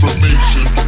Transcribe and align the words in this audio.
information. 0.00 0.87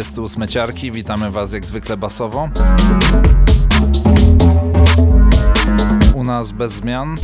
28 0.00 0.48
ciarki. 0.48 0.92
Witamy 0.92 1.30
Was 1.30 1.52
jak 1.52 1.66
zwykle 1.66 1.96
basowo. 1.96 2.48
U 6.14 6.24
nas 6.24 6.52
bez 6.52 6.72
zmian. 6.72 7.16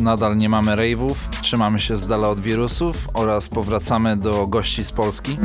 Nadal 0.00 0.36
nie 0.36 0.48
mamy 0.48 0.76
rave'ów, 0.76 1.14
trzymamy 1.40 1.80
się 1.80 1.96
z 1.96 2.06
dala 2.06 2.28
od 2.28 2.40
wirusów 2.40 3.08
oraz 3.14 3.48
powracamy 3.48 4.16
do 4.16 4.46
gości 4.46 4.84
z 4.84 4.92
Polski. 4.92 5.36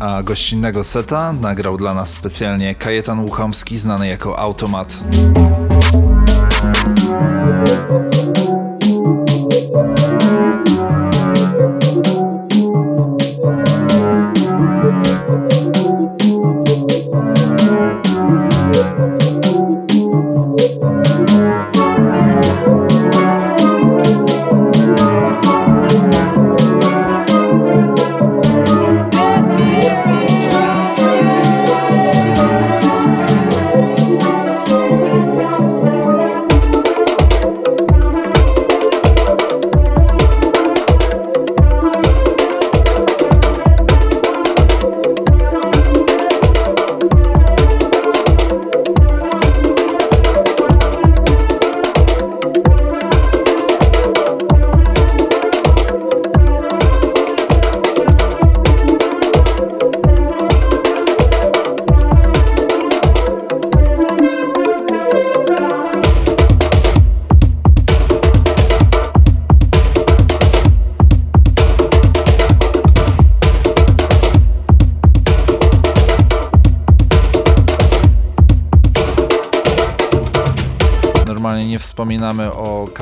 A 0.00 0.22
gościnnego 0.22 0.84
seta 0.84 1.32
nagrał 1.32 1.76
dla 1.76 1.94
nas 1.94 2.12
specjalnie 2.12 2.74
Kajetan 2.74 3.20
Łuchomski, 3.20 3.78
znany 3.78 4.08
jako 4.08 4.38
Automat. 4.38 4.96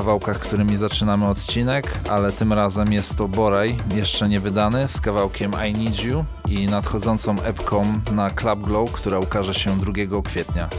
Kawałkach, 0.09 0.39
którymi 0.39 0.77
zaczynamy 0.77 1.27
odcinek, 1.27 1.99
ale 2.09 2.31
tym 2.31 2.53
razem 2.53 2.93
jest 2.93 3.17
to 3.17 3.27
Boraj, 3.27 3.77
jeszcze 3.95 4.29
nie 4.29 4.39
wydany, 4.39 4.87
z 4.87 5.01
kawałkiem 5.01 5.53
I 5.67 5.73
Need 5.73 6.03
You 6.03 6.25
i 6.47 6.67
nadchodzącą 6.67 7.41
epką 7.41 7.99
na 8.11 8.31
Club 8.31 8.59
Glow, 8.59 8.91
która 8.91 9.19
ukaże 9.19 9.53
się 9.53 9.77
2 9.79 9.93
kwietnia. 10.25 10.69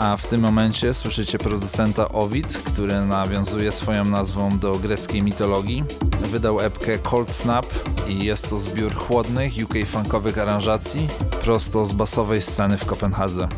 A 0.00 0.16
w 0.16 0.26
tym 0.26 0.40
momencie 0.40 0.94
słyszycie 0.94 1.38
producenta 1.38 2.08
Ovid, 2.08 2.62
który 2.64 3.00
nawiązuje 3.00 3.72
swoją 3.72 4.04
nazwą 4.04 4.58
do 4.58 4.78
greckiej 4.78 5.22
mitologii. 5.22 5.84
Wydał 6.20 6.60
epkę 6.60 6.98
Cold 6.98 7.32
Snap 7.32 7.66
i 8.08 8.24
jest 8.24 8.50
to 8.50 8.58
zbiór 8.58 8.94
chłodnych 8.94 9.52
UK 9.64 9.74
funkowych 9.86 10.38
aranżacji 10.38 11.08
prosto 11.42 11.86
z 11.86 11.92
basowej 11.92 12.42
sceny 12.42 12.78
w 12.78 12.84
Kopenhadze. 12.84 13.48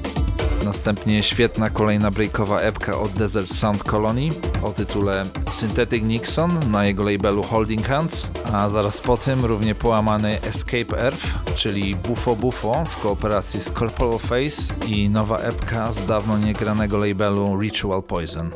Następnie 0.65 1.23
świetna 1.23 1.71
kolejna 1.71 2.11
breakowa 2.11 2.61
epka 2.61 2.99
od 2.99 3.13
Desert 3.13 3.55
Sound 3.55 3.85
Colony 3.85 4.29
o 4.63 4.73
tytule 4.73 5.23
Synthetic 5.51 6.03
Nixon 6.03 6.71
na 6.71 6.85
jego 6.85 7.05
labelu 7.05 7.43
Holding 7.43 7.87
Hands, 7.87 8.31
a 8.53 8.69
zaraz 8.69 9.01
po 9.01 9.17
tym 9.17 9.45
równie 9.45 9.75
połamany 9.75 10.43
Escape 10.43 10.99
Earth, 10.99 11.27
czyli 11.55 11.97
Bufo 11.97 12.37
Bufo 12.37 12.85
w 12.85 13.01
kooperacji 13.01 13.61
z 13.61 13.73
Corporal 13.73 14.19
Face 14.19 14.75
i 14.87 15.09
nowa 15.09 15.39
epka 15.39 15.93
z 15.93 16.07
dawno 16.07 16.39
niegranego 16.39 16.99
labelu 16.99 17.61
Ritual 17.61 18.03
Poison. 18.03 18.51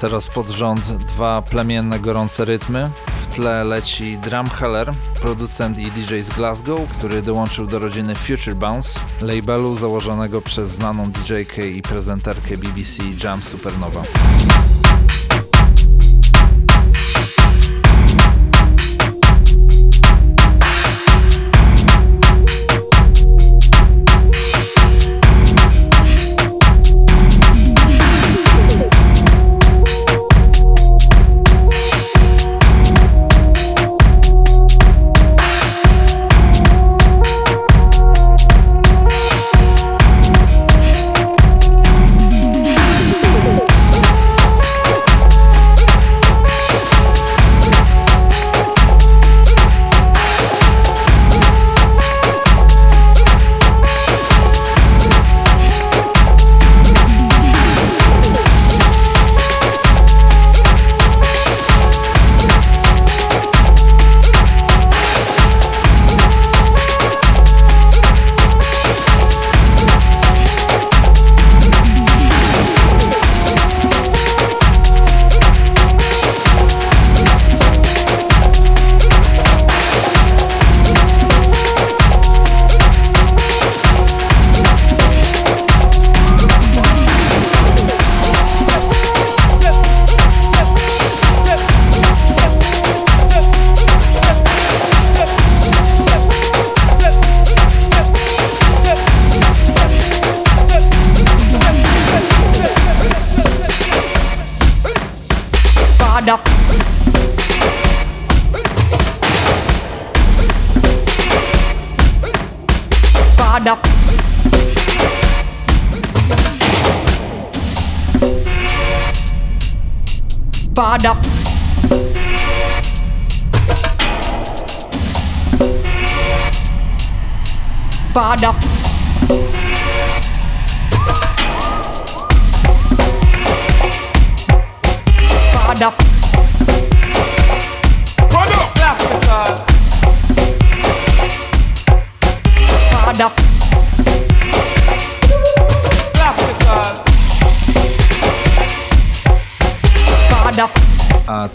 Teraz 0.00 0.28
pod 0.28 0.48
rząd 0.48 0.96
dwa 0.96 1.42
plemienne, 1.42 1.98
gorące 1.98 2.44
rytmy. 2.44 2.90
W 3.22 3.34
tle 3.34 3.64
leci 3.64 4.18
Drumheller, 4.18 4.92
producent 5.20 5.78
i 5.78 5.90
DJ 5.90 6.20
z 6.20 6.28
Glasgow, 6.28 6.80
który 6.98 7.22
dołączył 7.22 7.66
do 7.66 7.78
rodziny 7.78 8.14
Future 8.14 8.54
Bounce, 8.54 9.00
labelu 9.20 9.74
założonego 9.74 10.42
przez 10.42 10.70
znaną 10.70 11.10
DJ-kę 11.10 11.66
i 11.66 11.82
prezenterkę 11.82 12.56
BBC 12.58 13.02
Jam 13.24 13.42
Supernowa. 13.42 14.02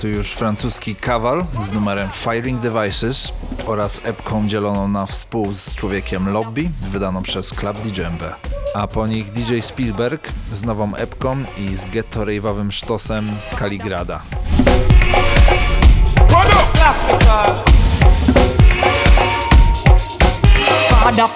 Tu 0.06 0.10
już 0.10 0.32
francuski 0.32 0.96
Kawal 0.96 1.46
z 1.60 1.72
numerem 1.72 2.10
Firing 2.10 2.60
Devices 2.60 3.34
oraz 3.66 4.02
epką 4.04 4.48
dzieloną 4.48 4.88
na 4.88 5.06
współ 5.06 5.54
z 5.54 5.76
człowiekiem 5.76 6.30
Lobby, 6.30 6.70
wydaną 6.92 7.24
przez 7.24 7.50
Club 7.50 7.78
Djembe. 7.78 8.36
A 8.76 8.88
po 8.88 9.08
nich 9.08 9.32
DJ 9.32 9.60
Spielberg 9.60 10.30
z 10.54 10.64
nową 10.64 10.96
epką 10.96 11.44
i 11.58 11.78
z 11.78 11.86
getto 11.86 12.26
rave'owym 12.26 12.72
sztosem 12.72 13.38
Kaligrada. 13.58 14.22
Up! 21.24 21.35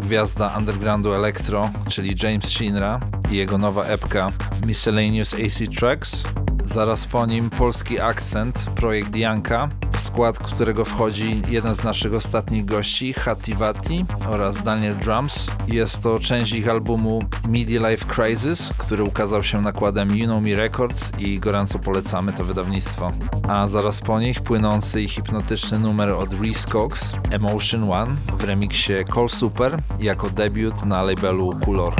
Gwiazda 0.00 0.54
undergroundu 0.58 1.12
Electro, 1.12 1.70
czyli 1.88 2.14
James 2.22 2.50
Shinra 2.50 3.00
i 3.30 3.36
jego 3.36 3.58
nowa 3.58 3.84
epka 3.84 4.32
Miscellaneous 4.66 5.34
AC 5.34 5.78
Tracks. 5.78 6.24
Zaraz 6.64 7.06
po 7.06 7.26
nim 7.26 7.50
polski 7.50 8.00
akcent, 8.00 8.66
projekt 8.74 9.16
Janka, 9.16 9.68
w 9.98 10.02
skład 10.02 10.38
którego 10.38 10.84
wchodzi 10.84 11.42
jeden 11.48 11.74
z 11.74 11.84
naszych 11.84 12.14
ostatnich 12.14 12.64
gości, 12.64 13.12
Hatti 13.12 13.54
Vatti 13.54 14.04
oraz 14.30 14.62
Daniel 14.62 14.96
Drums. 14.96 15.46
Jest 15.68 16.02
to 16.02 16.18
część 16.18 16.52
ich 16.52 16.68
albumu 16.68 17.22
Media 17.48 17.90
Life 17.90 18.04
Crisis, 18.14 18.72
który 18.78 19.04
ukazał 19.04 19.44
się 19.44 19.60
nakładem 19.60 20.16
You 20.16 20.26
Know 20.26 20.42
Me 20.42 20.54
Records 20.54 21.12
i 21.18 21.38
gorąco 21.38 21.78
polecamy 21.78 22.32
to 22.32 22.44
wydawnictwo. 22.44 23.12
A 23.48 23.68
zaraz 23.68 24.00
po 24.00 24.20
nich 24.20 24.40
płynący 24.40 25.02
i 25.02 25.08
hipnotyczny 25.08 25.78
numer 25.78 26.10
od 26.10 26.40
Reese 26.40 26.66
Cox, 26.72 27.12
Emotion 27.30 27.92
One 27.92 28.16
w 28.38 28.44
remiksie 28.44 28.92
Call 29.14 29.28
Super 29.28 29.78
jako 30.00 30.30
debiut 30.30 30.84
na 30.84 31.02
labelu 31.02 31.50
Color. 31.64 31.94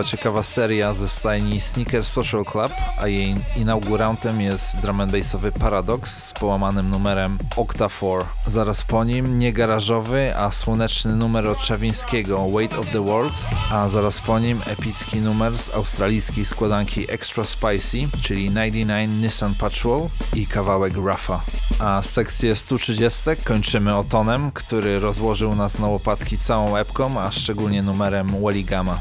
Nowa 0.00 0.10
ciekawa 0.10 0.42
seria 0.42 0.94
ze 0.94 1.08
stajni 1.08 1.60
Sneaker 1.60 2.04
Social 2.04 2.44
Club, 2.44 2.72
a 2.98 3.06
jej 3.06 3.34
inaugurantem 3.56 4.40
jest 4.40 4.76
drum 4.76 5.00
and 5.00 5.12
bassowy 5.12 5.52
Paradox 5.52 6.24
z 6.24 6.32
połamanym 6.32 6.90
numerem 6.90 7.38
Octa 7.56 7.88
4. 7.88 8.24
Zaraz 8.46 8.82
po 8.82 9.04
nim 9.04 9.38
nie 9.38 9.52
garażowy, 9.52 10.36
a 10.36 10.50
słoneczny 10.50 11.16
numer 11.16 11.46
od 11.46 11.58
Czawińskiego 11.58 12.50
Weight 12.50 12.78
of 12.78 12.90
the 12.90 13.04
World, 13.04 13.34
a 13.70 13.88
zaraz 13.88 14.20
po 14.20 14.38
nim 14.38 14.60
epicki 14.66 15.16
numer 15.16 15.58
z 15.58 15.74
australijskiej 15.74 16.44
składanki 16.44 17.10
Extra 17.10 17.44
Spicy, 17.44 17.98
czyli 18.22 18.50
99 18.50 19.22
Nissan 19.22 19.54
Patrol 19.54 20.08
i 20.34 20.46
kawałek 20.46 20.94
Rafa. 21.06 21.40
A 21.78 22.02
sekcję 22.02 22.56
130 22.56 23.20
kończymy 23.44 23.96
otonem, 23.96 24.52
który 24.52 25.00
rozłożył 25.00 25.54
nas 25.54 25.78
na 25.78 25.86
łopatki 25.86 26.38
całą 26.38 26.76
epką, 26.76 27.20
a 27.20 27.32
szczególnie 27.32 27.82
numerem 27.82 28.42
Welligama. 28.42 28.98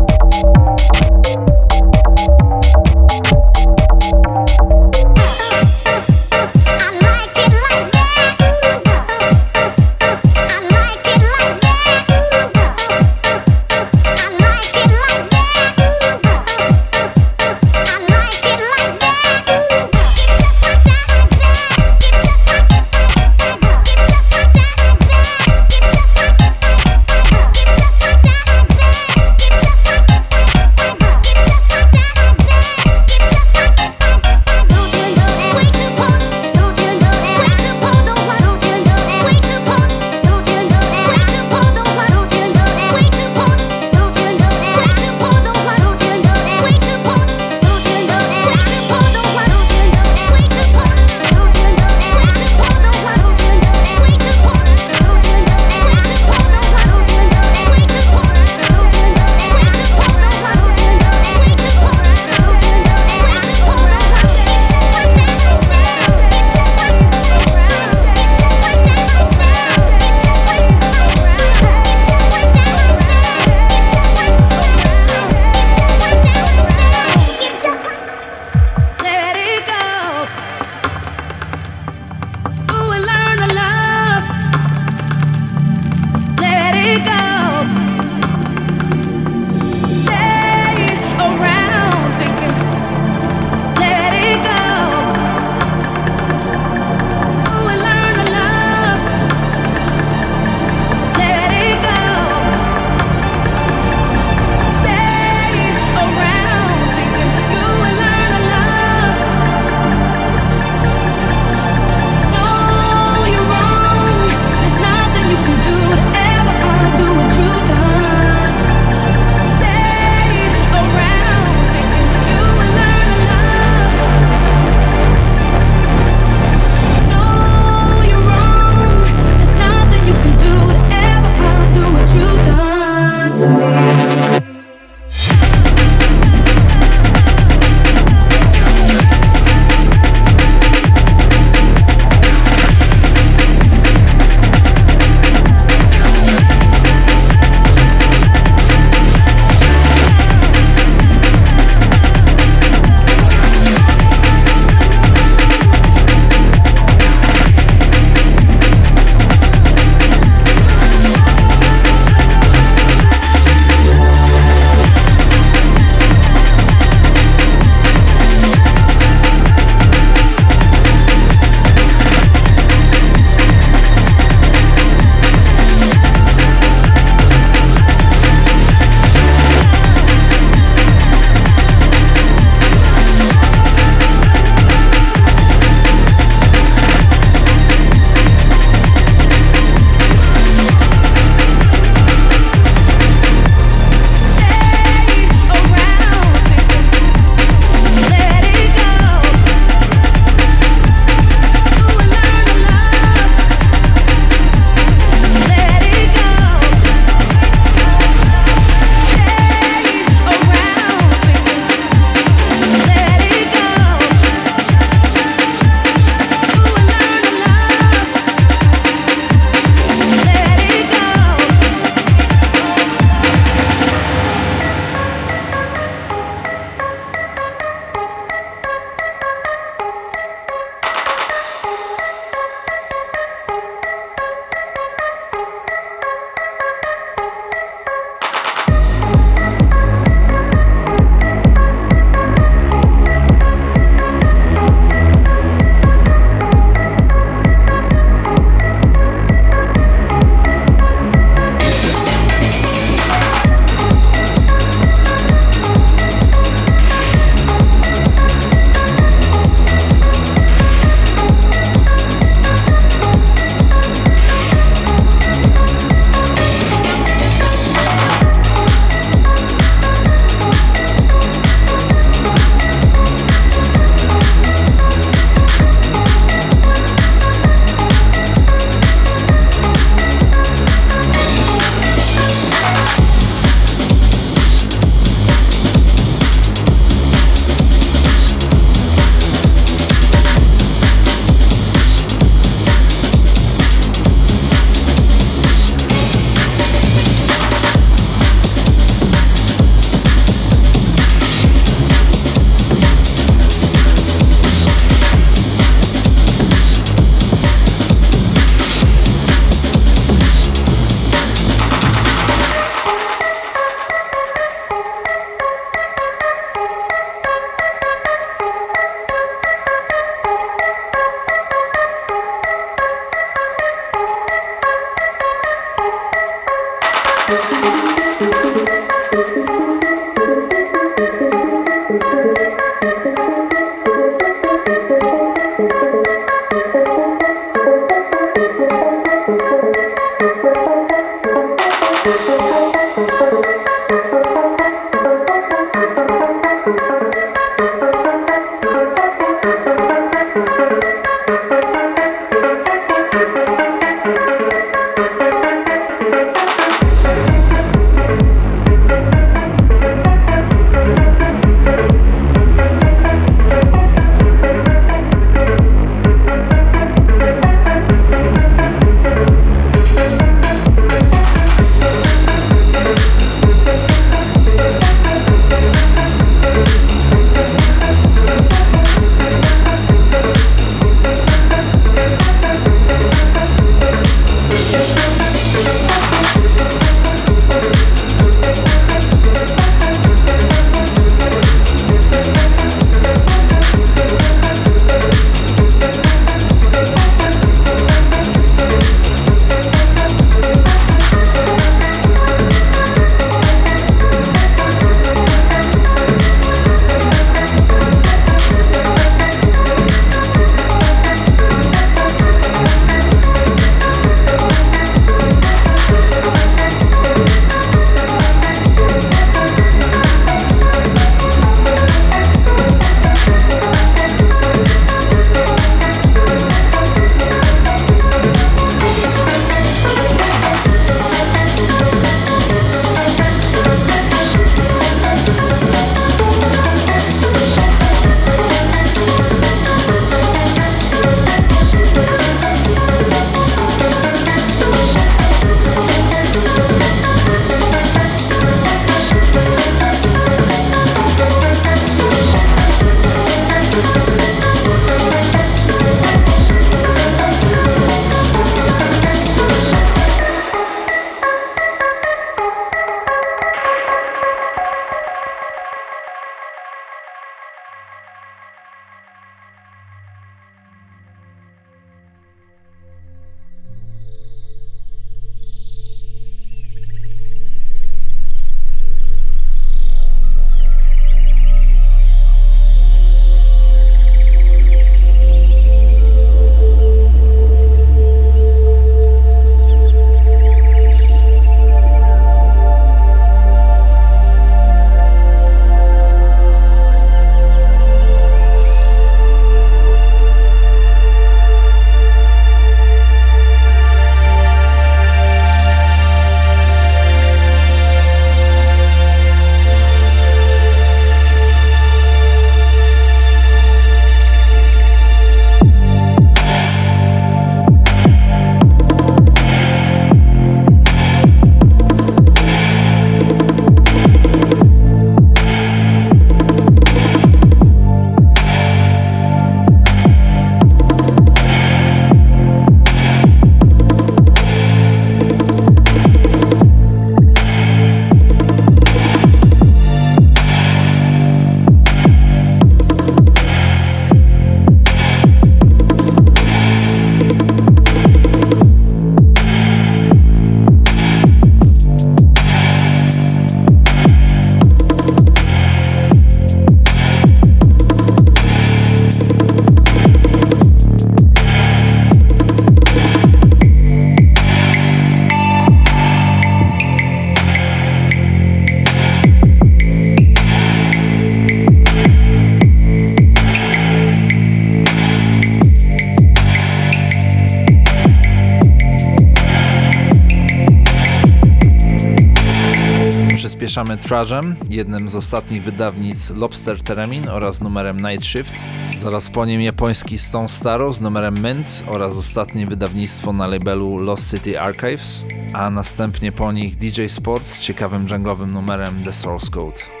Zawieszamy 583.71 583.97
Trażem, 583.97 584.55
jednym 584.69 585.09
z 585.09 585.15
ostatnich 585.15 585.63
wydawnic 585.63 586.29
Lobster 586.29 586.83
Theremin 586.83 587.29
oraz 587.29 587.61
numerem 587.61 587.97
Night 587.97 588.25
Shift. 588.25 588.53
Zaraz 588.99 589.29
po 589.29 589.45
nim 589.45 589.61
japoński 589.61 590.17
Stone 590.17 590.47
Staro 590.47 590.93
z 590.93 591.01
numerem 591.01 591.35
Mint 591.35 591.83
oraz 591.87 592.17
ostatnie 592.17 592.65
wydawnictwo 592.65 593.33
na 593.33 593.47
labelu 593.47 593.97
Lost 593.97 594.31
City 594.31 594.59
Archives, 594.59 595.25
a 595.53 595.69
następnie 595.69 596.31
po 596.31 596.51
nich 596.51 596.75
DJ 596.75 597.05
Sports 597.07 597.53
z 597.53 597.61
ciekawym 597.61 598.07
dżunglowym 598.07 598.51
numerem 598.51 599.03
The 599.03 599.13
Source 599.13 599.51
Code. 599.51 600.00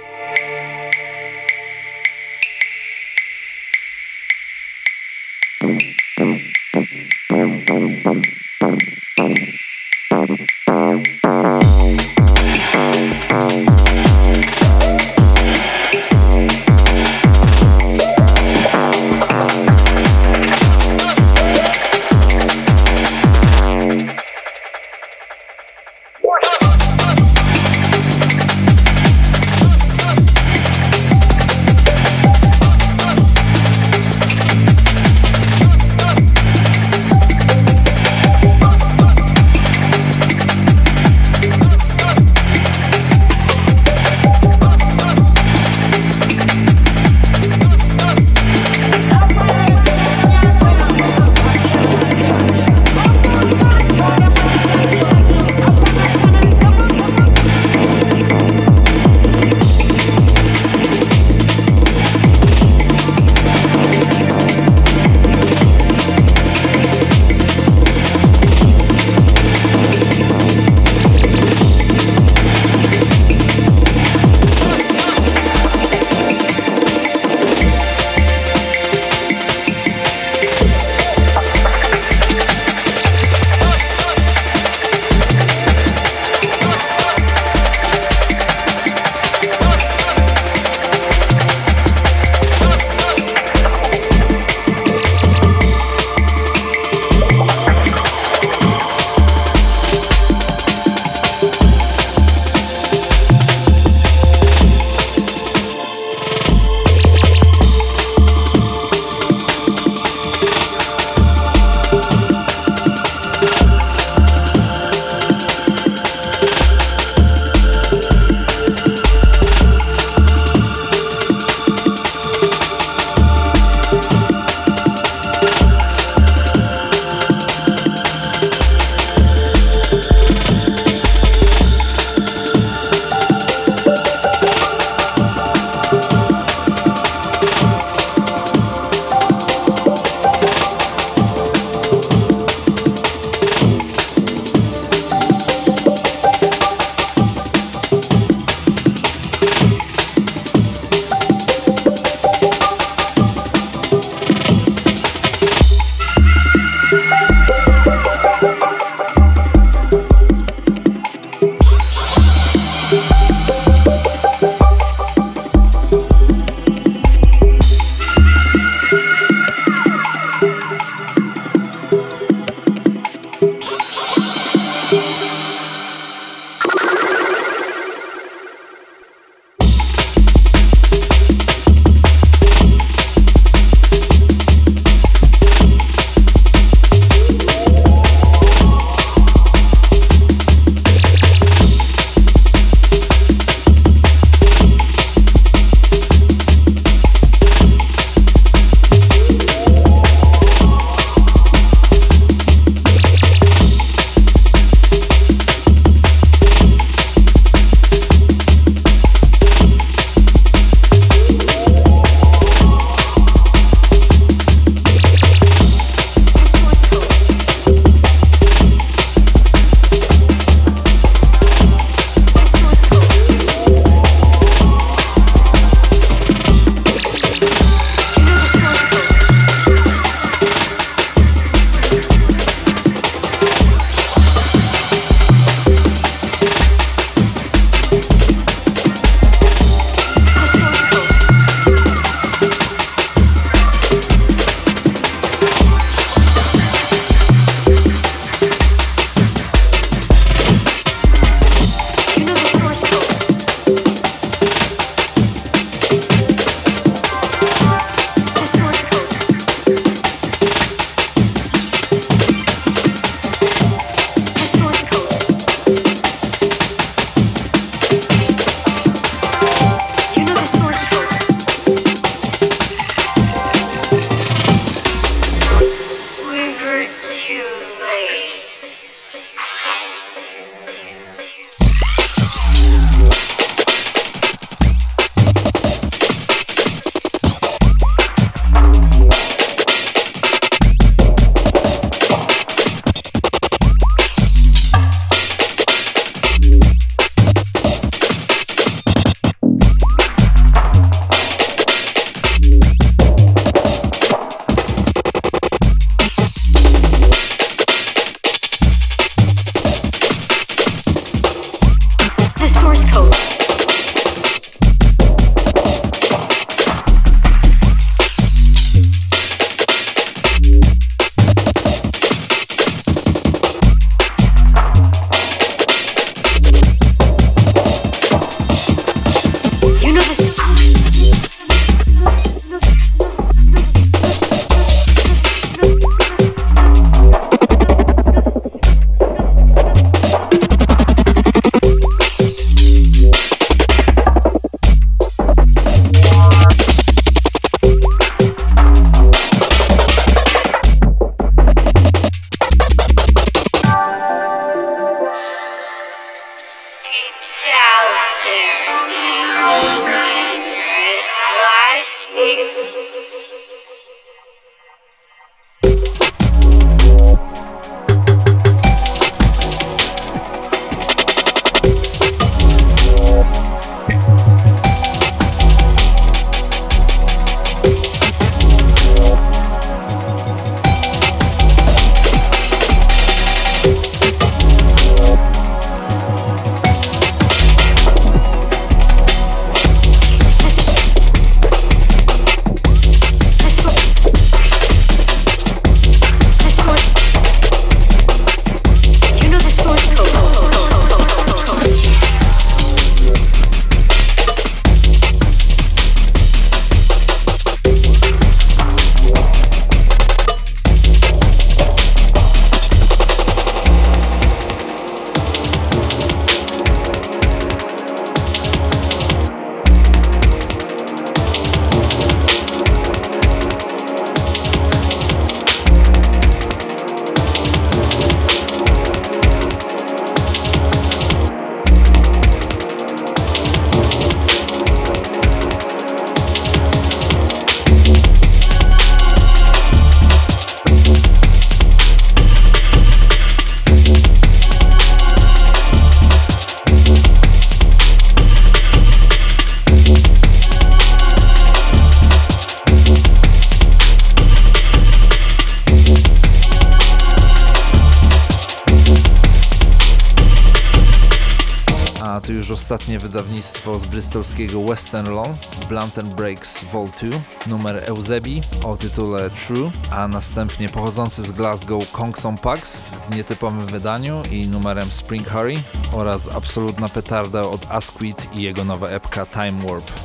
Wydawnictwo 463.11 463.79
z 463.79 463.85
bristolskiego 463.85 464.61
Western 464.61 465.09
Law, 465.13 465.27
Blunt 465.69 465.99
and 465.99 466.13
Breaks 466.13 466.63
Vol 466.63 466.87
2, 466.87 467.19
numer 467.47 467.83
Eusebi 467.89 468.41
o 468.63 468.77
tytule 468.77 469.29
True, 469.29 469.71
a 469.91 470.07
następnie 470.07 470.69
pochodzący 470.69 471.23
z 471.23 471.31
Glasgow 471.31 471.91
Kongson 471.91 472.37
Pax 472.37 472.91
w 472.91 473.15
nietypowym 473.15 473.65
wydaniu 473.65 474.21
i 474.31 474.47
numerem 474.47 474.91
Spring 474.91 475.29
Hurry 475.29 475.63
oraz 475.91 476.27
absolutna 476.35 476.89
petarda 476.89 477.41
od 477.41 477.71
Asquith 477.71 478.35
i 478.35 478.41
jego 478.41 478.63
nowa 478.63 478.87
epka 478.87 479.25
Time 479.25 479.67
Warp. 479.67 480.00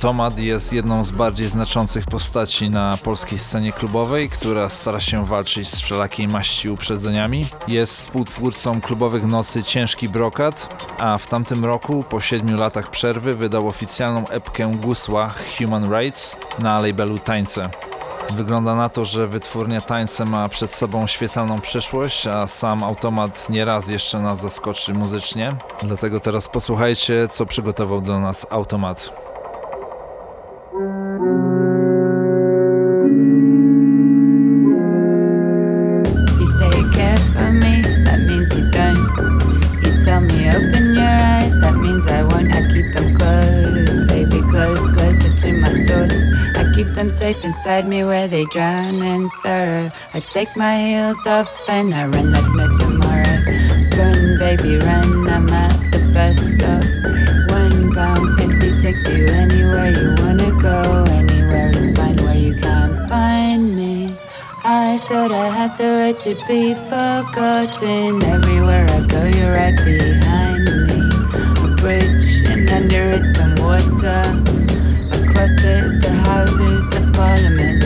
Automat 0.00 0.38
jest 0.38 0.72
jedną 0.72 1.04
z 1.04 1.10
bardziej 1.10 1.48
znaczących 1.48 2.06
postaci 2.06 2.70
na 2.70 2.96
polskiej 3.04 3.38
scenie 3.38 3.72
klubowej, 3.72 4.30
która 4.30 4.68
stara 4.68 5.00
się 5.00 5.26
walczyć 5.26 5.68
z 5.68 5.80
wszelakiej 5.80 6.28
maści 6.28 6.70
uprzedzeniami. 6.70 7.44
Jest 7.68 7.92
współtwórcą 7.92 8.80
klubowych 8.80 9.26
nocy 9.26 9.62
Ciężki 9.62 10.08
Brokat, 10.08 10.84
a 10.98 11.18
w 11.18 11.26
tamtym 11.26 11.64
roku, 11.64 12.04
po 12.10 12.20
siedmiu 12.20 12.56
latach 12.56 12.90
przerwy, 12.90 13.34
wydał 13.34 13.68
oficjalną 13.68 14.28
epkę 14.28 14.72
Gusła 14.76 15.30
Human 15.58 15.92
Rights 15.92 16.36
na 16.58 16.80
labelu 16.80 17.18
Tańce. 17.18 17.70
Wygląda 18.32 18.74
na 18.74 18.88
to, 18.88 19.04
że 19.04 19.28
wytwórnia 19.28 19.80
tańce 19.80 20.24
ma 20.24 20.48
przed 20.48 20.70
sobą 20.70 21.06
świetlną 21.06 21.60
przyszłość, 21.60 22.26
a 22.26 22.46
sam 22.46 22.84
automat 22.84 23.50
nieraz 23.50 23.88
jeszcze 23.88 24.20
nas 24.20 24.40
zaskoczy 24.40 24.94
muzycznie. 24.94 25.54
Dlatego 25.82 26.20
teraz 26.20 26.48
posłuchajcie, 26.48 27.28
co 27.28 27.46
przygotował 27.46 28.00
do 28.00 28.20
nas 28.20 28.46
automat. 28.50 29.29
Inside 47.70 47.88
me 47.88 48.04
where 48.04 48.26
they 48.26 48.44
drown 48.46 49.02
in 49.02 49.28
sorrow. 49.42 49.90
I 50.14 50.20
take 50.20 50.56
my 50.56 50.78
heels 50.78 51.26
off 51.26 51.50
and 51.68 51.94
I 51.94 52.06
run 52.06 52.32
like 52.32 52.50
no 52.54 52.66
tomorrow. 52.78 53.38
Run, 53.96 54.38
baby, 54.38 54.76
run, 54.76 55.28
I'm 55.28 55.48
at 55.48 55.76
the 55.92 55.98
bus 56.14 56.36
stop. 56.54 56.84
One 57.50 57.94
pound 57.94 58.38
fifty 58.38 58.80
takes 58.80 59.06
you 59.08 59.26
anywhere 59.26 59.90
you 59.90 60.14
wanna 60.22 60.50
go. 60.60 61.09
I 64.90 64.98
thought 64.98 65.30
I 65.30 65.46
had 65.50 65.78
the 65.78 65.88
right 66.00 66.18
to 66.18 66.34
be 66.48 66.74
forgotten. 66.74 68.24
Everywhere 68.24 68.86
I 68.90 69.06
go, 69.06 69.22
you're 69.24 69.54
right 69.54 69.76
behind 69.76 70.64
me. 70.88 71.00
A 71.62 71.76
bridge, 71.76 72.42
and 72.50 72.68
under 72.68 73.12
it, 73.12 73.36
some 73.36 73.54
water. 73.62 74.22
Across 75.14 75.62
it, 75.62 76.02
the 76.02 76.10
houses 76.26 76.88
of 76.96 77.12
parliament. 77.12 77.84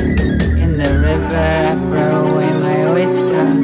In 0.65 0.79
the 0.79 0.99
river, 0.99 1.37
I 1.37 1.75
throw 1.89 2.27
away 2.27 2.51
my 2.65 2.87
oyster. 2.87 3.64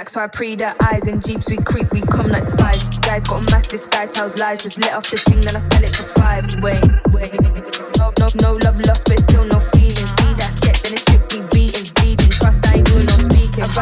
Black, 0.00 0.08
so 0.08 0.20
I 0.20 0.26
pre 0.26 0.54
their 0.54 0.74
eyes. 0.80 1.06
and 1.06 1.24
jeeps 1.24 1.50
we 1.50 1.56
creep, 1.58 1.92
we 1.92 2.00
come 2.02 2.28
like 2.28 2.44
spies. 2.44 2.90
This 2.90 2.98
guy's 3.00 3.24
got 3.26 3.42
a 3.42 3.50
mask, 3.50 3.70
this 3.70 3.86
guy 3.86 4.06
tells 4.06 4.38
lies. 4.38 4.62
Just 4.62 4.78
let 4.78 4.94
off 4.94 5.10
the 5.10 5.18
thing, 5.18 5.40
then 5.40 5.56
I 5.56 5.58
sell 5.58 5.82
it 5.82 5.94
for 5.94 6.20
five. 6.20 6.44
Wait, 6.62 6.82
wait. 7.12 7.34
No, 7.98 8.12
no, 8.18 8.28
no 8.40 8.52
love 8.64 8.80
lost, 8.86 9.06
but 9.06 9.20
still 9.20 9.44
no 9.44 9.59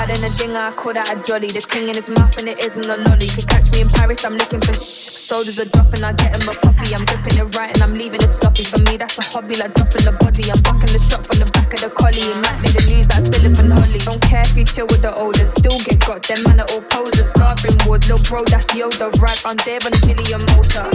I'm 0.08 0.24
a 0.24 0.30
dinger, 0.36 0.58
I 0.58 0.72
call 0.72 0.96
that 0.96 1.12
a 1.12 1.20
jolly. 1.20 1.52
The 1.52 1.60
thing 1.60 1.88
in 1.88 1.94
his 1.94 2.08
mouth 2.08 2.32
and 2.40 2.48
it 2.48 2.64
isn't 2.64 2.88
a 2.88 2.96
lolly. 2.96 3.28
Could 3.28 3.44
catch 3.44 3.68
me 3.76 3.84
in 3.84 3.88
Paris, 3.92 4.24
I'm 4.24 4.40
looking 4.40 4.60
for 4.60 4.72
shh. 4.72 5.12
Soldiers 5.20 5.60
are 5.60 5.68
dropping, 5.68 6.00
I 6.00 6.16
get 6.16 6.32
him 6.32 6.48
a 6.48 6.56
puppy. 6.56 6.96
I'm 6.96 7.04
gripping 7.04 7.36
it 7.36 7.48
right 7.52 7.68
and 7.68 7.80
I'm 7.84 7.92
leaving 7.92 8.24
it 8.24 8.32
sloppy. 8.32 8.64
For 8.64 8.80
me, 8.88 8.96
that's 8.96 9.20
a 9.20 9.24
hobby, 9.28 9.60
like 9.60 9.76
dropping 9.76 10.08
the 10.08 10.16
body. 10.16 10.48
I'm 10.48 10.56
bucking 10.64 10.96
the 10.96 10.98
shot 10.98 11.28
from 11.28 11.44
the 11.44 11.48
back 11.52 11.76
of 11.76 11.84
the 11.84 11.92
collie. 11.92 12.24
It 12.24 12.40
might 12.40 12.56
make 12.64 12.72
the 12.72 12.88
news 12.88 13.04
like 13.12 13.28
Philip 13.28 13.60
and 13.60 13.68
Holly. 13.68 14.00
Don't 14.00 14.22
care 14.24 14.42
if 14.48 14.56
you 14.56 14.64
chill 14.64 14.88
with 14.88 15.04
the 15.04 15.12
oldest, 15.12 15.60
still 15.60 15.76
get 15.84 16.00
got. 16.00 16.24
Them 16.24 16.40
man 16.48 16.64
are 16.64 16.68
all 16.72 16.82
posers, 16.88 17.28
starving 17.28 17.76
wars. 17.84 18.08
Little 18.08 18.24
bro, 18.24 18.48
that's 18.48 18.72
Yoda. 18.72 19.12
Right 19.20 19.42
on 19.44 19.60
there 19.68 19.78
on 19.84 19.92
a 19.92 20.00
Gillian 20.08 20.40
motor. 20.56 20.88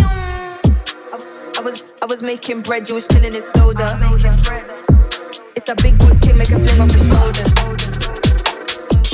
I 1.53 1.61
was 1.61 1.85
I 2.01 2.09
was 2.09 2.25
making 2.25 2.65
bread, 2.65 2.89
you 2.89 2.95
was 2.97 3.07
chilling 3.07 3.37
in 3.37 3.45
soda. 3.45 3.93
It's 5.55 5.69
a 5.69 5.75
big 5.85 6.01
boy 6.01 6.17
thing, 6.17 6.41
make 6.41 6.49
a 6.49 6.57
fling 6.57 6.81
off 6.81 6.89
his 6.89 7.05
shoulders. 7.07 7.82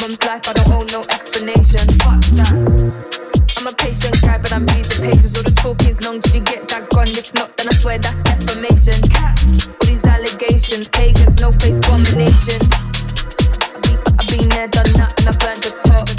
Mum's 0.10 0.26
life, 0.26 0.41
I 0.49 0.53
don't 0.53 0.72
owe 0.73 0.86
no 0.90 1.06
explanation. 1.14 1.86
Fuck 2.02 2.18
that. 2.34 2.49
I'm 3.61 3.68
a 3.68 3.73
patient 3.77 4.18
guy, 4.26 4.40
but 4.41 4.52
I'm 4.52 4.65
losing 4.65 5.06
patience. 5.06 5.38
All 5.38 5.45
the 5.45 5.53
talk 5.53 5.86
is 5.86 6.02
long, 6.02 6.18
did 6.18 6.34
you 6.34 6.41
get 6.41 6.68
that 6.69 6.90
gun? 6.90 7.06
If 7.14 7.31
not, 7.36 7.56
then 7.57 7.69
I 7.69 7.76
swear 7.77 7.99
that's 8.02 8.18
defamation. 8.26 8.98
All 9.14 9.86
these 9.86 10.02
allegations, 10.10 10.90
pagans, 10.90 11.38
no 11.38 11.53
face 11.53 11.77
abomination. 11.77 12.57
I've 14.18 14.26
been, 14.34 14.49
there, 14.49 14.65
done 14.73 14.90
that, 14.98 15.14
and 15.22 15.30
I 15.30 15.34
burnt 15.38 15.61
the 15.61 15.77
pot. 15.86 16.10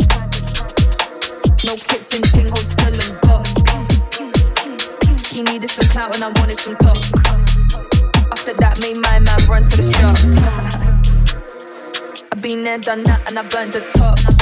No 1.66 1.74
kitchen 1.74 2.22
thing, 2.30 2.46
hold 2.46 2.70
still 2.70 2.94
and 2.94 3.18
got. 3.26 3.42
He 5.34 5.42
needed 5.42 5.66
some 5.66 5.90
clout 5.90 6.14
and 6.14 6.22
I 6.22 6.30
wanted 6.38 6.62
some 6.62 6.78
talk. 6.78 7.02
After 8.30 8.54
that, 8.54 8.78
made 8.78 9.02
my 9.02 9.18
man 9.18 9.40
run 9.50 9.66
to 9.66 9.74
the 9.74 9.82
shop. 9.82 10.86
I've 12.32 12.42
been 12.42 12.64
there, 12.64 12.78
done 12.78 13.02
that, 13.04 13.28
and 13.28 13.38
I 13.38 13.42
burnt 13.42 13.72
the 13.72 13.80
top. 13.94 14.39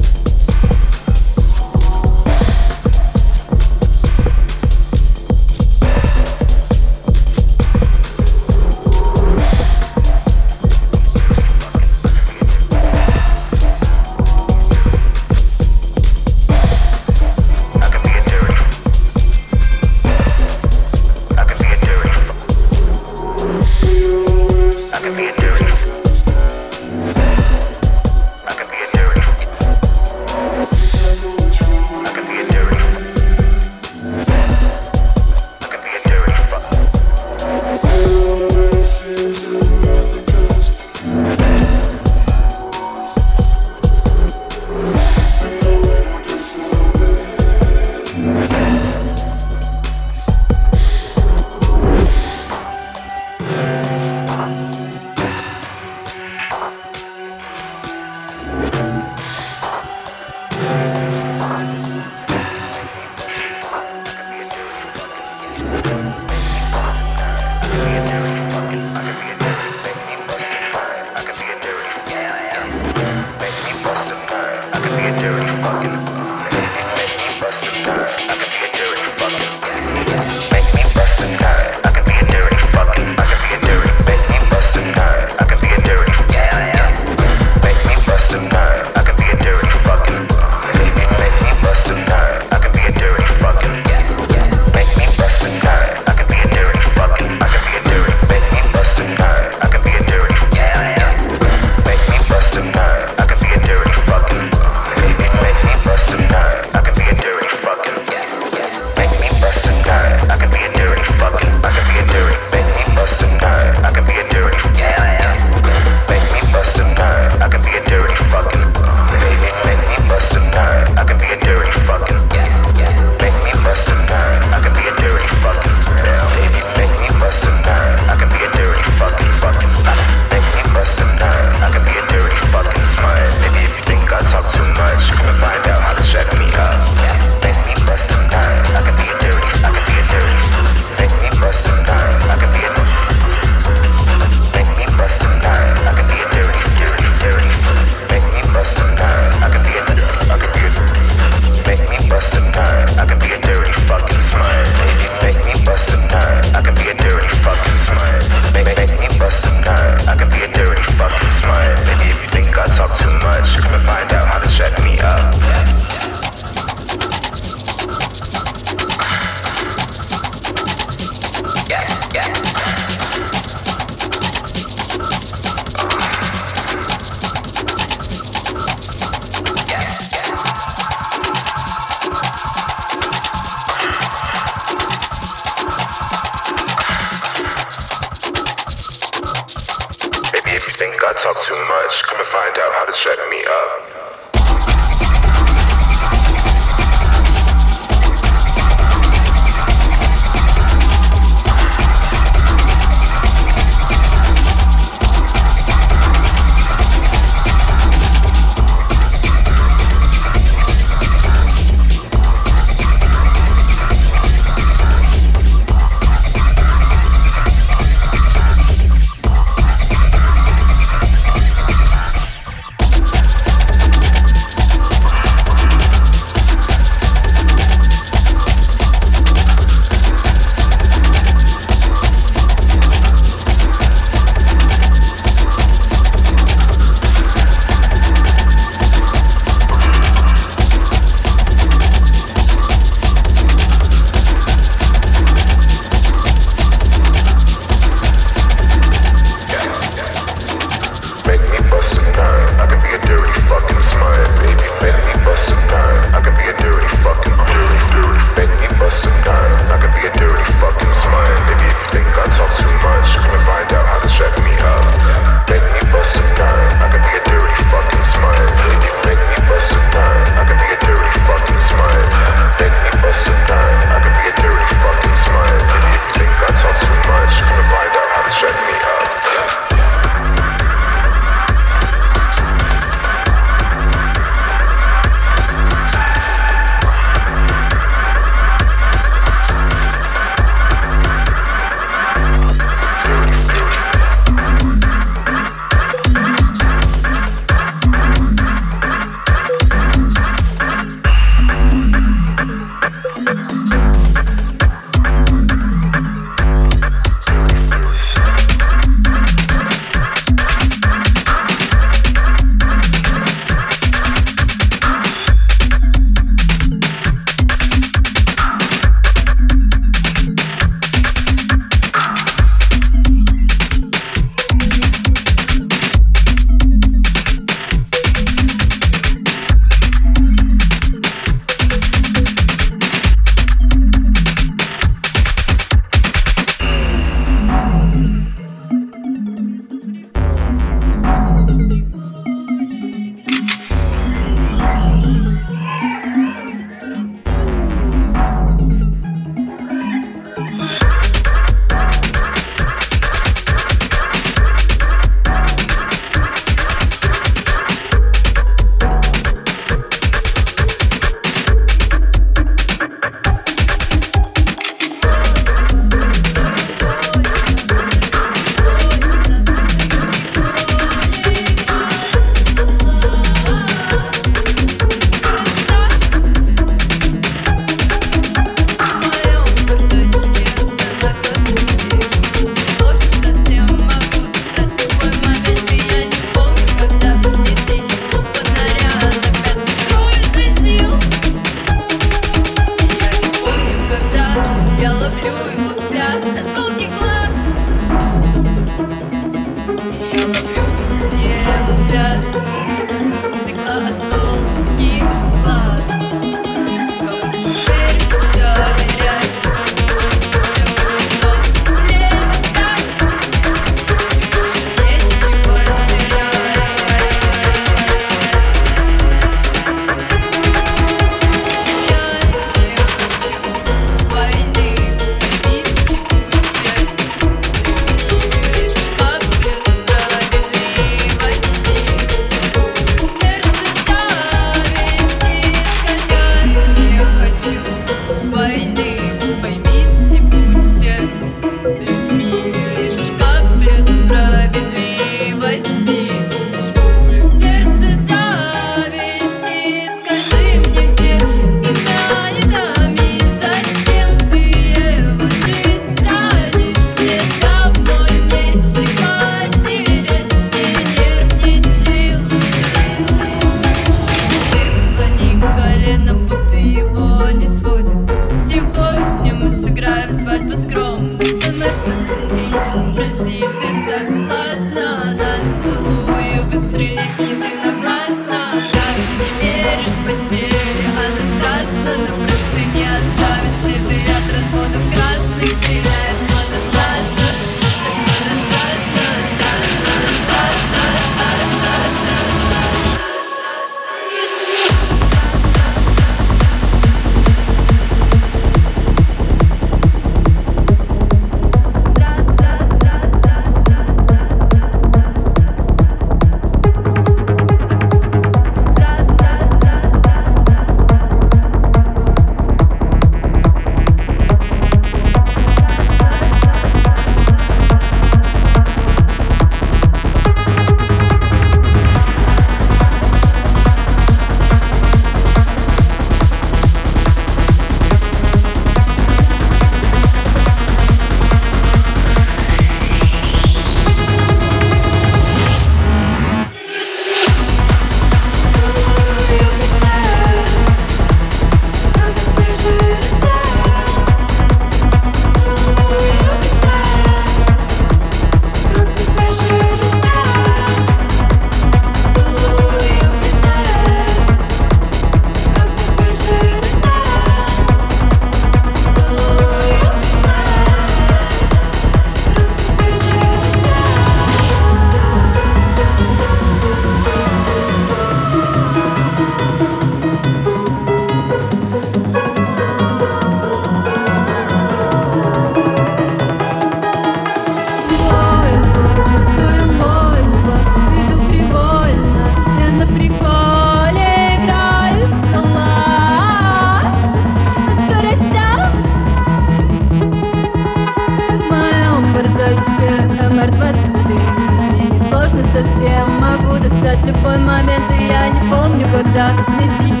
das 599.13 599.35
nicht 599.57 599.77
sich 599.77 600.00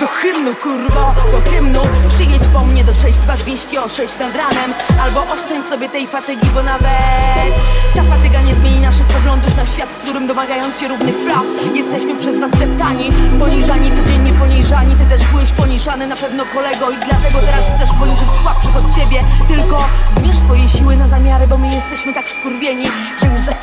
Do 0.00 0.06
hymnu 0.06 0.54
kurwo, 0.54 1.14
do 1.32 1.50
hymnu. 1.50 1.82
Przyjedź 2.14 2.42
po 2.52 2.60
mnie 2.60 2.84
do 2.84 2.92
6200 2.94 3.82
o 3.82 3.88
6 3.88 4.18
nad 4.18 4.36
ranem. 4.36 4.74
Albo 5.02 5.22
oszczędź 5.22 5.66
sobie 5.66 5.88
tej 5.88 6.06
fatygi, 6.06 6.46
bo 6.54 6.62
nawet 6.62 7.52
Ta 7.94 8.02
fatyga 8.02 8.40
nie 8.42 8.54
zmieni 8.54 8.80
naszych 8.80 9.06
poglądów 9.06 9.56
na 9.56 9.66
świat 9.66 9.88
W 9.88 10.02
którym 10.02 10.26
domagając 10.26 10.78
się 10.78 10.88
równych 10.88 11.18
praw 11.24 11.44
Jesteśmy 11.74 12.16
przez 12.16 12.40
was 12.40 12.50
deptani. 12.50 13.12
Poniżani, 13.38 13.90
codziennie 13.96 14.32
poniżani 14.32 14.96
Ty 14.96 15.16
też 15.16 15.28
byłeś 15.28 15.52
poniżany 15.52 16.06
na 16.06 16.16
pewno 16.16 16.44
kolego. 16.54 16.90
I 16.90 16.96
dlatego 17.08 17.38
teraz 17.40 17.64
chcesz 17.76 17.98
poniżyć 17.98 18.28
słabszych 18.42 18.76
od 18.76 18.94
siebie. 18.94 19.24
Tylko 19.48 19.84
zmierz 20.16 20.38
swoje 20.38 20.68
siły 20.68 20.96
na 20.96 21.08
zamiary 21.08 21.46
Bo 21.46 21.58
my 21.58 21.74
jesteśmy 21.74 22.14
tak 22.14 22.26
za 23.19 23.19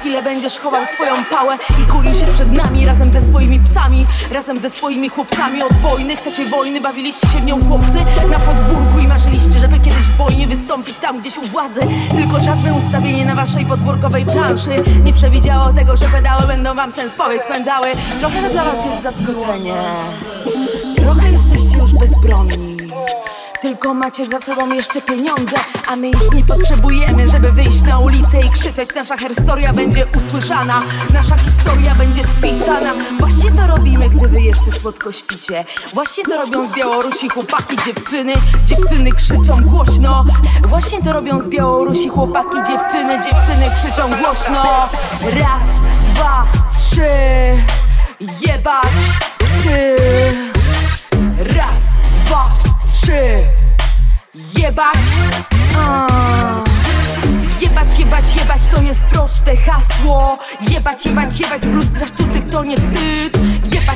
chwilę 0.08 0.24
będziesz 0.24 0.60
chował 0.60 0.86
swoją 0.86 1.26
pałę 1.26 1.58
I 1.84 1.92
kulił 1.92 2.16
się 2.16 2.26
przed 2.26 2.52
nami 2.52 2.86
razem 2.86 3.12
ze 3.12 3.22
swoimi 3.22 3.60
psami 3.60 4.06
Razem 4.32 4.60
ze 4.60 4.70
swoimi 4.70 5.10
chłopcami. 5.10 5.64
Od 5.64 5.74
wojny 5.74 6.16
Chcecie 6.16 6.46
wojny, 6.46 6.82
bawiliście 6.82 7.28
się 7.28 7.40
w 7.40 7.46
nią 7.46 7.68
chłopcy. 7.68 7.98
Na 8.30 8.40
podwórku 8.40 9.00
i 9.04 9.08
marzyliście, 9.08 9.60
żeby 9.60 9.80
kiedyś 9.80 9.94
w 9.94 10.18
wojnie 10.18 10.48
wystąpić 10.48 11.00
tam 11.00 11.22
gdzieś 11.22 11.38
u 11.38 11.42
władzy. 11.42 11.82
Tylko 12.10 12.40
żadne 12.40 12.74
ustawienie 12.74 13.26
na 13.26 13.36
waszej 13.36 13.66
podwórkowej 13.66 14.26
planszy 14.26 14.70
Nie 15.04 15.14
przewidziało 15.14 15.74
tego, 15.74 15.98
że 15.98 16.06
pedały 16.06 16.48
będą 16.48 16.76
wam 16.76 16.92
sens 16.92 17.14
powiek 17.18 17.44
spędzały 17.44 17.88
Trochę 18.20 18.42
to 18.44 18.50
dla 18.50 18.66
was 18.66 18.86
jest 18.86 19.04
zaskoczenie. 19.04 19.76
Trochę 20.96 21.32
jesteście 21.32 21.78
już 21.78 21.94
bezbronni 21.94 22.66
tylko 23.78 23.94
macie 23.94 24.26
za 24.26 24.40
sobą 24.40 24.74
jeszcze 24.74 25.02
pieniądze, 25.02 25.58
a 25.88 25.95
my 25.95 26.10
ich 26.10 26.34
nie 26.34 26.45
potrzebujemy, 26.45 27.30
żeby 27.30 27.52
wyjść 27.52 27.82
na 27.82 27.99
ulicę 27.99 28.40
i 28.41 28.49
krzyczeć. 28.49 28.90
Nasza 28.95 29.18
historia 29.18 29.74
będzie 29.74 30.06
usłyszana, 30.18 30.82
nasza 31.14 31.38
historia 31.38 31.95
będzie 31.95 32.24
spisana. 32.24 32.94
Właśnie 33.20 33.52
to 33.52 33.68
robimy, 33.68 34.10
gdy 34.10 34.28
wy 34.28 34.41
jeszcze 34.41 34.72
słodko 34.72 35.12
śpicie. 35.12 35.66
Właśnie 35.94 36.24
to 36.24 36.38
robią 36.38 36.64
z 36.64 36.78
Białorusi 36.78 37.30
chłopaki, 37.30 37.78
dziewczyny. 37.86 38.34
Dziewczyny 38.66 39.12
krzyczą 39.12 39.64
głośno. 39.66 40.26
Właśnie 40.68 41.04
to 41.04 41.14
robią 41.14 41.41
z 41.41 41.49
Białorusi 41.49 42.10
chłopaki, 42.10 42.58
dziewczyny. 42.68 43.20
Dziewczyny 43.24 43.72
krzyczą 43.76 44.08
głośno. 44.08 44.90
Raz, 45.22 45.64
dwa, 46.14 46.45
trzy. 46.80 47.10
Jebać 48.20 48.94
psy. 49.40 49.95
Raz, 51.38 51.80
dwa, 52.26 52.49
trzy 52.91 53.47
Jebać. 54.68 54.98
Jebać, 57.61 57.99
jebać, 57.99 58.35
jebać 58.35 58.61
to 58.76 58.81
jest 58.81 58.99
proste 58.99 59.57
hasło. 59.57 60.38
Jebać, 60.69 61.06
jebać, 61.06 61.39
jebać, 61.39 61.61
plus 61.61 61.85
zaszczutych 61.85 62.49
to 62.52 62.64
nie 62.64 62.77
wstyd 62.77 63.38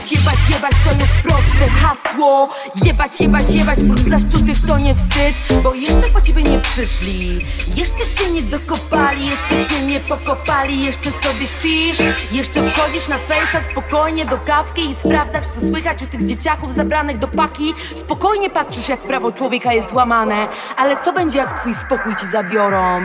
Jebać, 0.01 0.11
jebać, 0.11 0.49
jebać 0.49 0.71
to 0.85 0.99
jest 0.99 1.13
proste 1.23 1.69
hasło. 1.69 2.49
Jebać, 2.83 3.21
jebać, 3.21 3.51
jebać, 3.51 3.79
plus 3.79 4.01
zaszczutych 4.01 4.57
to 4.67 4.77
nie 4.77 4.95
wstyd 4.95 5.35
Bo 5.63 5.73
jeszcze 5.73 6.09
po 6.13 6.21
ciebie 6.21 6.43
nie 6.43 6.59
przyszli. 6.59 7.45
Jeszcze 7.75 8.05
się 8.05 8.31
nie 8.31 8.41
dokopali, 8.41 9.25
jeszcze 9.25 9.65
cię 9.75 9.85
nie 9.85 9.99
pokopali 9.99 10.83
Jeszcze 10.83 11.11
sobie 11.11 11.47
śpisz, 11.47 11.97
jeszcze 12.31 12.69
wchodzisz 12.69 13.07
na 13.07 13.17
fejsa 13.17 13.61
spokojnie 13.61 14.25
do 14.25 14.37
kawki 14.37 14.89
I 14.89 14.95
sprawdzasz 14.95 15.45
co 15.45 15.59
słychać 15.59 16.03
u 16.03 16.07
tych 16.07 16.25
dzieciaków 16.25 16.73
zabranych 16.73 17.17
do 17.17 17.27
paki. 17.27 17.73
Spokojnie 17.95 18.49
patrzysz 18.49 18.89
jak 18.89 18.99
prawo 18.99 19.31
człowieka 19.31 19.73
jest 19.73 19.93
łamane 19.93 20.47
Ale 20.77 20.97
co 21.03 21.13
będzie 21.13 21.37
jak 21.37 21.59
twój 21.59 21.73
spokój 21.73 22.15
ci 22.15 22.25
zabiorą? 22.25 23.01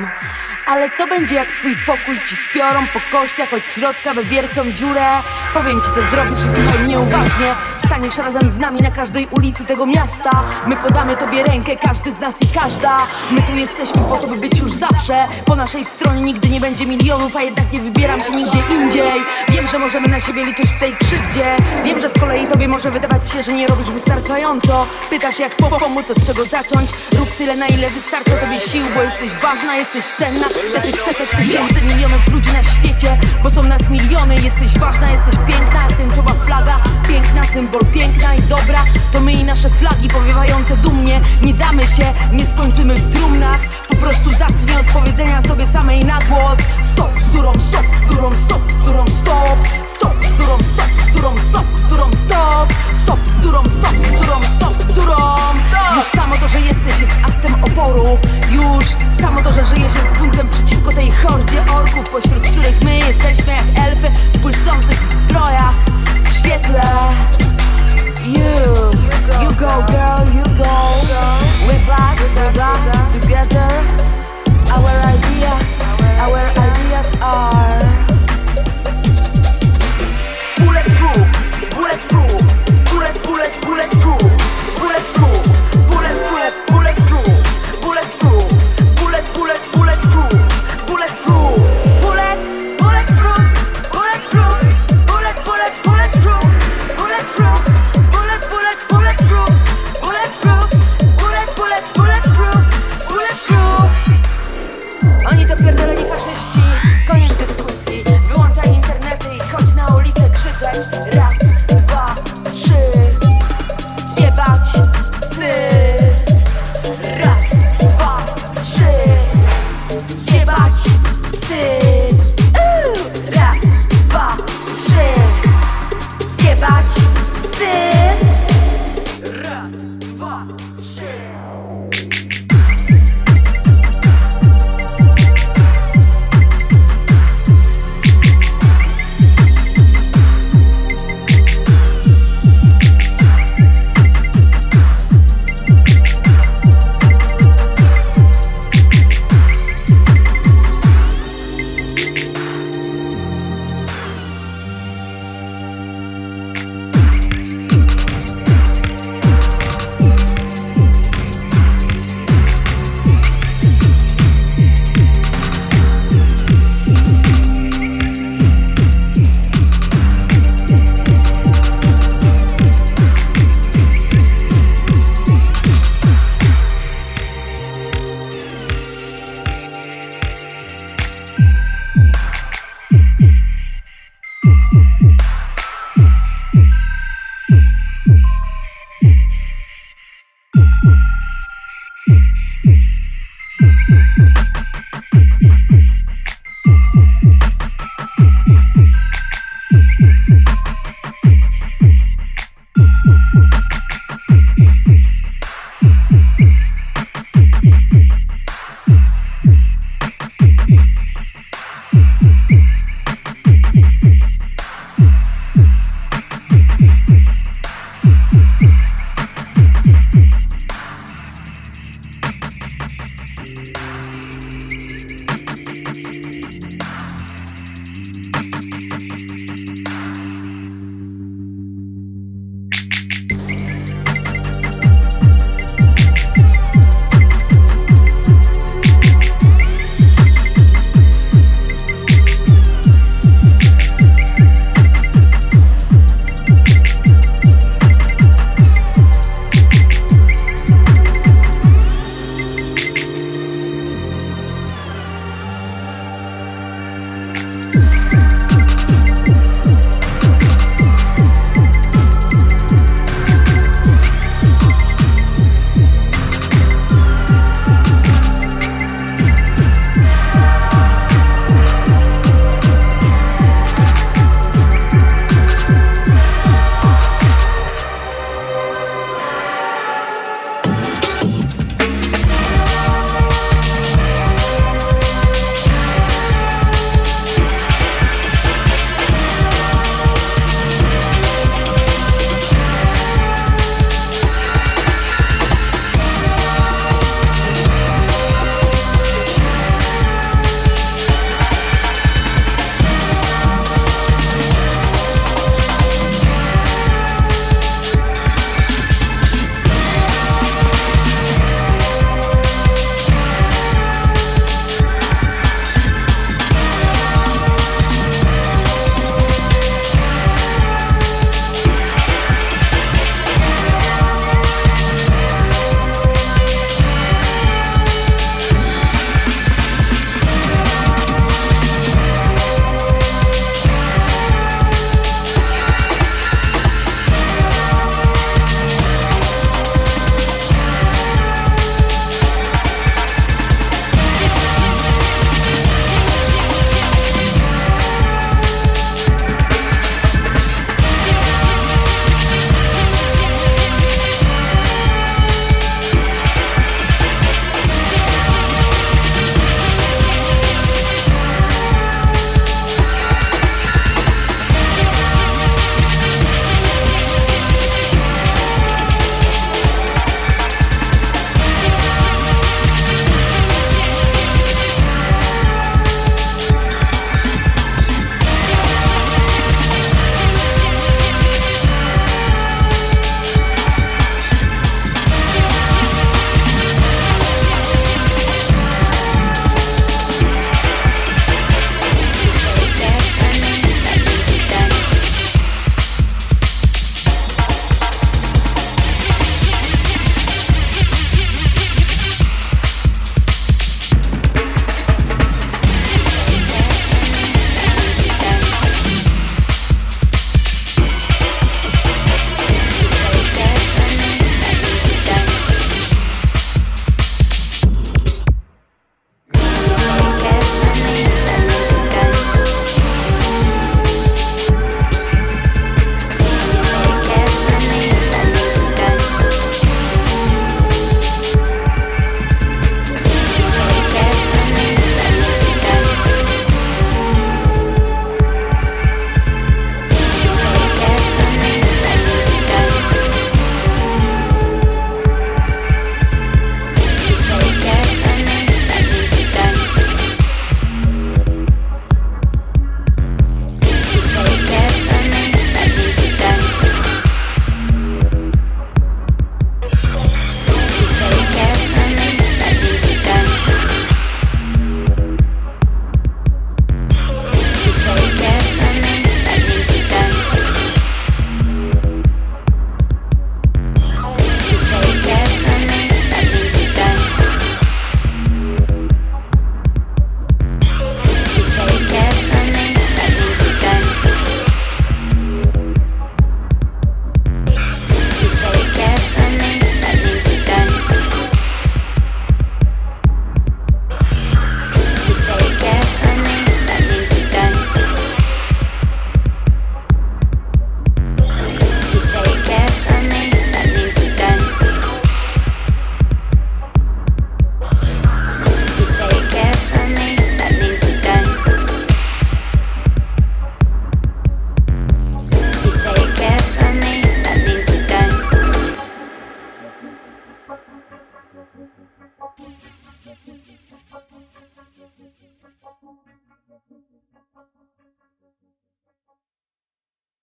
Ale 0.66 0.90
co 0.90 1.06
będzie 1.06 1.34
jak 1.34 1.48
twój 1.52 1.76
pokój 1.86 2.20
ci 2.22 2.36
spiorą 2.36 2.86
po 2.86 3.18
kościach 3.18 3.52
od 3.52 3.68
środka 3.68 4.14
wywiercą 4.14 4.72
dziurę? 4.72 5.06
Powiem 5.54 5.82
ci 5.82 5.88
co 5.88 6.02
zrobisz 6.10 6.40
i 6.40 6.85
słuchaj 6.86 7.02
nieuważnie 7.02 7.54
Staniesz 7.76 8.18
razem 8.18 8.48
z 8.48 8.58
nami 8.58 8.80
na 8.80 8.90
każdej 8.90 9.26
ulicy 9.30 9.64
tego 9.64 9.86
miasta. 9.86 10.30
My 10.66 10.76
podamy 10.76 11.16
tobie 11.16 11.42
rękę, 11.42 11.76
każdy 11.76 12.12
z 12.12 12.20
nas 12.20 12.34
i 12.40 12.46
każda. 12.46 12.98
My 13.32 13.42
tu 13.42 13.56
jesteśmy 13.56 14.02
po 14.02 14.16
to 14.16 14.26
by 14.26 14.36
być 14.36 14.58
już 14.58 14.72
zawsze. 14.72 15.28
Po 15.44 15.56
naszej 15.56 15.84
stronie 15.84 16.20
nigdy 16.20 16.48
nie 16.48 16.60
będzie 16.60 16.86
milionów, 16.86 17.36
a 17.36 17.42
jednak 17.42 17.72
nie 17.72 17.80
wybieram 17.80 18.20
się 18.20 18.32
nigdzie 18.32 18.58
indziej. 18.70 19.10
Wiem, 19.48 19.68
że 19.68 19.78
możemy 19.78 20.08
na 20.08 20.20
siebie 20.20 20.44
liczyć 20.44 20.66
w 20.70 20.78
tej 20.78 20.96
krzywdzie. 20.96 21.56
Wiem, 21.84 22.00
że 22.00 22.08
z 22.08 22.18
kolei 22.18 22.46
tobie 22.46 22.68
może 22.68 22.90
wydawać 22.90 23.30
się, 23.30 23.42
że 23.42 23.52
nie 23.52 23.66
robisz 23.66 23.90
wystarczająco. 23.90 24.86
Pytasz 25.10 25.38
jak 25.38 25.56
po 25.56 25.66
pomóc, 25.66 26.10
od 26.10 26.26
czego 26.26 26.44
zacząć? 26.44 26.90
Rób 27.18 27.30
tyle 27.30 27.56
na 27.56 27.66
ile 27.66 27.90
wystarcza 27.90 28.30
tobie 28.30 28.60
sił, 28.60 28.84
bo 28.94 29.02
jesteś 29.02 29.30
ważna, 29.42 29.76
jesteś 29.76 30.04
cenna. 30.04 30.46
Dla 30.72 30.80
tych 30.80 31.00
setek 31.00 31.36
tysięcy, 31.36 31.82
milionów 31.82 32.28
ludzi 32.32 32.50
na 32.52 32.62
świecie 32.62 33.18
Bo 33.42 33.50
są 33.50 33.62
nas 33.62 33.90
miliony, 33.90 34.34
jesteś 34.40 34.78
ważna, 34.78 35.10
jesteś 35.10 35.34
piękna 35.46 35.86
Tęczowa 35.96 36.32
flaga, 36.46 36.75
piękna, 37.08 37.44
symbol 37.52 37.84
piękna 37.94 38.34
i 38.34 38.42
dobra. 38.42 38.84
To 39.12 39.20
my 39.20 39.32
i 39.32 39.44
nasze 39.44 39.70
flagi 39.70 40.08
powiewające 40.08 40.76
dumnie. 40.76 41.20
Nie 41.42 41.54
damy 41.54 41.86
się, 41.86 42.14
nie 42.32 42.46
skończymy 42.46 42.94
w 42.94 43.16
trumnach. 43.16 43.60
Po 43.88 43.96
prostu 43.96 44.30
zacznij 44.30 44.76
od 44.80 44.86
powiedzenia 44.86 45.42
sobie 45.42 45.66
samej 45.66 46.04
na 46.04 46.18
głos. 46.18 46.58
Stop, 46.92 47.10
z 47.20 47.30
durą, 47.30 47.52
stop, 47.52 47.86
z 48.02 48.06
durą, 48.06 48.30
stop, 48.38 48.72
z 48.72 48.84
durą, 48.84 49.04
stop. 49.08 49.58
Stop, 49.86 50.24
z 50.24 50.36
durą, 50.38 50.58
stop, 50.58 50.90
z 51.08 51.12
durą, 51.12 51.40
stop, 51.40 51.66
z 51.66 51.88
durą, 51.88 52.04
stop. 52.24 52.72
Stop, 53.02 53.20
z 53.28 53.40
durą, 53.40 53.62
stop, 53.64 53.96
z 54.16 54.20
durą, 54.20 54.40
stop, 54.56 54.82
z 54.82 54.94
durą 54.94 55.16
Już 55.96 56.06
samo 56.06 56.36
to, 56.36 56.48
że 56.48 56.60
jesteś 56.60 57.00
jest 57.00 57.12
aktem 57.28 57.64
oporu. 57.64 58.18
Już 58.50 58.86
samo 59.20 59.42
to, 59.42 59.52
że 59.52 59.64
żyjesz 59.64 59.94
jest 59.94 60.18
buntem 60.18 60.48
przeciwko 60.48 60.92
tej 60.92 61.10
hordzie 61.10 61.72
orków 61.74 62.10
Pośród 62.10 62.42
których 62.42 62.82
my 62.82 62.98
jesteśmy 62.98 63.52
jak 63.52 63.86
elfy 63.86 64.10
w 64.34 64.38
błyszczących 64.38 64.98
zbrojach 65.06 65.74
świetle. 66.38 66.82
You, 68.24 68.95